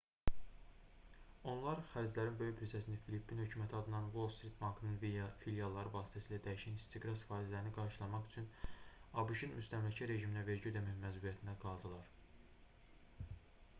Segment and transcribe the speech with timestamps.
[1.49, 4.95] onlar xərclərin böyük bir hissəsini və filippin hökuməti adından wall street bankının
[5.43, 8.49] filialları vasitəsilə dəyişən istiqraz faizlərini qarşılamaq üçün
[9.25, 12.11] abş-ın müstəmləkə rejiminə vergi ödəmək məcburiyyətində qaldılar